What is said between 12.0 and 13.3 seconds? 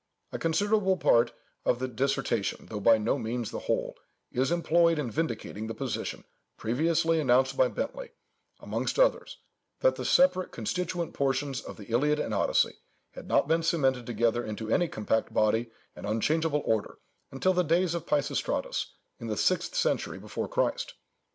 and Odyssey had